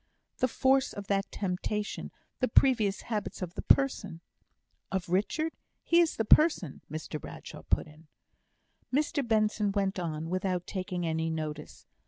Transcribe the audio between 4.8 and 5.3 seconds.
"Of